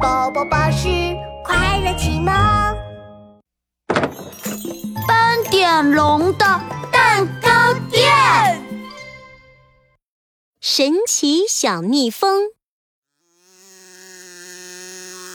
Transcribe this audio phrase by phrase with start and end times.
[0.00, 0.88] 宝宝巴士
[1.44, 2.32] 快乐启蒙。
[5.06, 8.64] 斑点龙的蛋糕店，
[10.58, 12.48] 神奇小蜜蜂。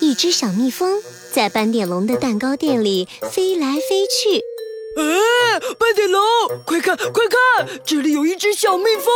[0.00, 4.42] 一只小蜜蜂在斑点龙的蛋糕店里飞来飞去。
[4.98, 6.22] 哎，斑点龙，
[6.64, 9.12] 快看快看，这里有一只小蜜蜂！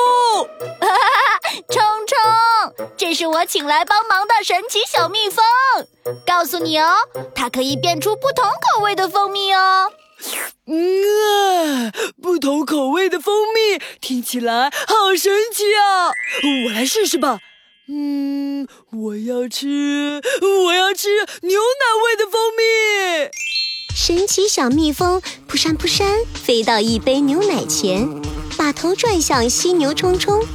[0.79, 2.70] 哈哈，冲冲，
[3.11, 5.45] 这是我请来帮忙的神奇小蜜蜂。
[6.24, 6.94] 告诉你哦，
[7.35, 9.90] 它可以变出不同口味的蜂蜜哦。
[10.68, 16.12] 嗯啊，不同口味的蜂蜜听起来好神奇啊！
[16.66, 17.40] 我来试试吧。
[17.88, 20.22] 嗯，我要吃，
[20.64, 21.08] 我要吃
[21.43, 23.29] 牛奶味的蜂蜜。
[23.93, 28.08] 神奇小蜜蜂扑扇扑扇飞到一杯牛奶前，
[28.57, 30.46] 把头转向犀牛冲冲。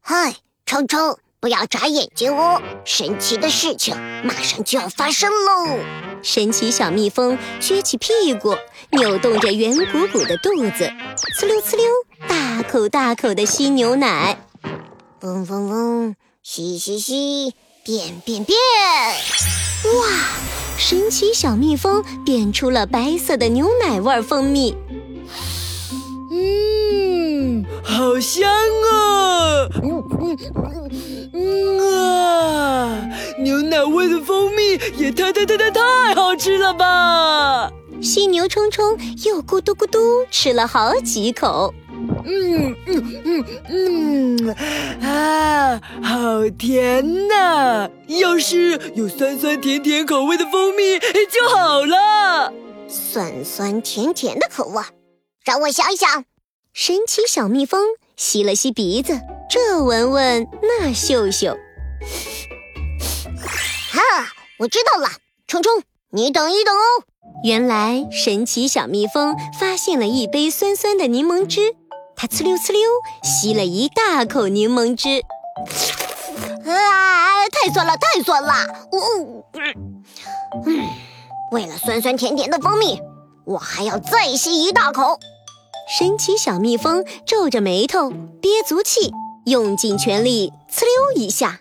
[0.00, 2.60] 嗨，冲冲，不要眨眼睛哦！
[2.84, 5.78] 神奇的事情马上就要发生喽！
[6.22, 8.54] 神奇小蜜蜂撅起屁股，
[8.90, 10.92] 扭动着圆鼓鼓的肚子，
[11.40, 11.86] 呲溜呲溜，
[12.28, 14.36] 大口大口的吸牛奶。
[15.22, 18.58] 嗡嗡嗡，吸吸吸，变变变！
[19.96, 20.08] 哇！
[20.76, 24.76] 神奇小蜜蜂变出了白色的牛奶味蜂蜜，
[26.30, 28.50] 嗯，好香
[29.82, 37.70] 嗯嗯嗯啊，牛奶味的蜂蜜也太太太太太好吃了吧！
[38.02, 39.98] 犀牛冲冲又咕嘟咕嘟
[40.30, 41.72] 吃了好几口。
[42.24, 44.56] 嗯嗯嗯嗯
[45.06, 47.88] 啊，好甜呐！
[48.08, 52.52] 要是有酸酸甜甜口味的蜂蜜就好了。
[52.88, 54.82] 酸酸甜甜的口味，
[55.44, 56.24] 让我想一想。
[56.72, 57.80] 神奇小蜜蜂
[58.16, 61.58] 吸了吸鼻子，这闻闻，那嗅嗅。
[63.90, 64.00] 哈，
[64.60, 65.08] 我知道了，
[65.48, 65.82] 冲冲，
[66.12, 67.02] 你等一等哦。
[67.42, 71.74] 原来神奇小蜜蜂发现了一杯酸酸的柠檬汁。
[72.14, 72.80] 它呲溜呲溜
[73.24, 75.24] 吸了一大口柠檬汁，
[76.70, 78.52] 啊，太酸了，太酸了！
[78.92, 79.42] 嗯
[80.64, 80.86] 嗯，
[81.50, 83.00] 为了酸酸甜甜的蜂蜜，
[83.46, 85.18] 我还要再吸一大口。
[85.98, 88.10] 神奇小蜜蜂皱着眉头，
[88.40, 89.10] 憋足气，
[89.46, 91.60] 用尽全力，呲溜一下，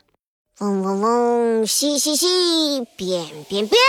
[0.60, 3.80] 嗡嗡嗡，吸吸吸，变变变！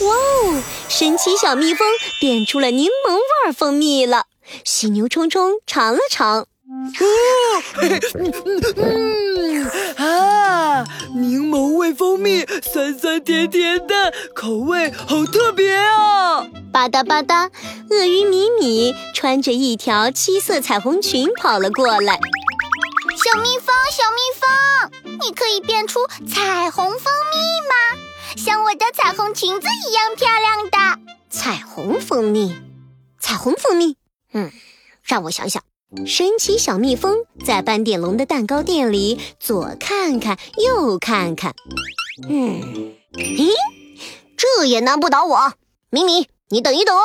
[0.00, 1.86] 哇哦，神奇小蜜蜂
[2.20, 4.24] 变出了柠檬味蜂蜜了。
[4.64, 6.46] 犀牛冲冲尝了尝，哦，
[8.76, 10.84] 嗯 啊，
[11.14, 16.46] 柠檬味蜂蜜，酸酸甜甜的，口味好特别啊！
[16.72, 17.50] 吧嗒吧嗒，
[17.90, 22.18] 鳄鱼米米穿着一条七色彩虹裙跑了过来。
[23.32, 27.98] 小蜜蜂，小蜜蜂，你可以变出彩虹蜂蜜吗？
[28.36, 32.54] 像我的彩虹裙子一样漂亮的彩虹蜂蜜，
[33.18, 33.96] 彩虹蜂蜜。
[34.34, 34.52] 嗯，
[35.02, 35.62] 让我想想。
[36.06, 41.54] 神奇小蜜蜂在斑点龙的蛋糕店里左看看右看看。
[42.28, 43.48] 嗯，咦，
[44.36, 45.54] 这也难不倒我。
[45.88, 47.02] 咪咪，你等一等哦。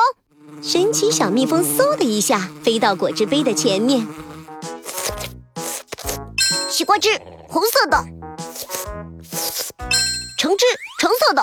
[0.62, 4.06] 神奇小蜜蜂嗖的一下飞到果汁杯的前面。
[6.78, 8.04] 西瓜汁，红色的；
[10.38, 10.64] 橙汁，
[11.00, 11.42] 橙色的；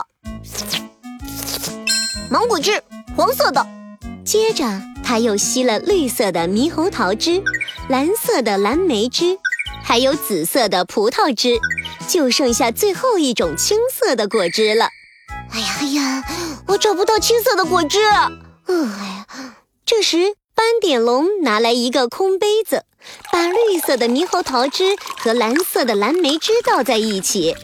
[2.32, 2.82] 芒果汁，
[3.18, 3.68] 黄色的。
[4.24, 4.64] 接着。
[5.04, 7.44] 他又吸了绿色的猕猴桃汁，
[7.90, 9.38] 蓝色的蓝莓汁，
[9.84, 11.60] 还有紫色的葡萄汁，
[12.08, 14.88] 就剩下最后一种青色的果汁了。
[15.52, 16.24] 哎呀哎呀，
[16.68, 18.00] 我找不到青色的果汁。
[18.02, 19.28] 哎呀，
[19.86, 20.36] 这时斑
[20.82, 22.84] 点龙拿来一个空杯子，
[23.32, 27.56] 把绿色的猕猴桃汁和蓝色的蓝莓汁倒在一起，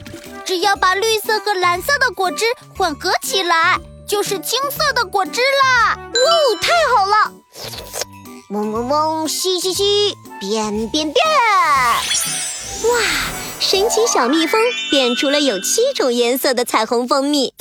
[0.44, 2.44] 只要把绿色和蓝色的果汁
[2.76, 3.78] 混合起来。
[4.04, 5.96] 就是青色的果汁啦！
[5.96, 7.32] 哇，太好了！
[8.50, 11.24] 嗡嗡嗡，吸吸吸，变变变！
[12.84, 13.00] 哇，
[13.58, 14.60] 神奇小蜜蜂
[14.90, 17.54] 变出了有七种颜色的彩虹蜂蜜！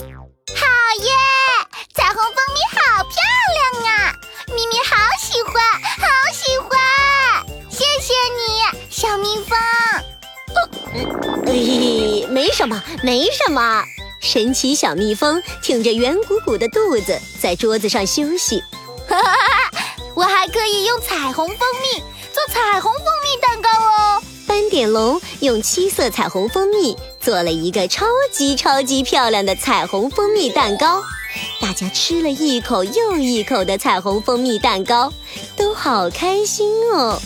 [11.51, 13.83] 嘿嘿，没什么，没什么。
[14.21, 18.63] 神奇小蜜蜂挺着圆鼓鼓的肚子，在桌子上休息。
[19.05, 19.71] 哈哈哈！
[20.15, 22.01] 我还可以用彩虹蜂蜜
[22.31, 24.23] 做彩虹蜂蜜蛋糕哦。
[24.47, 31.03] 斑点龙用七色彩虹蜂蜜做了一个超级超级漂亮的彩虹蜂蜜蛋糕。
[31.59, 35.11] 大家吃了一口又一口的彩虹蜂蜜蛋糕，
[35.57, 37.21] 都好开心哦。